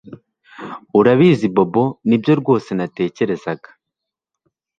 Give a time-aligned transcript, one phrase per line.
[0.99, 3.69] Urabizi Bobo nibyo rwose natekerezaga